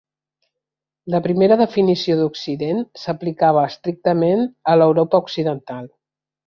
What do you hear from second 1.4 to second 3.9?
definició d'Occident s'aplicava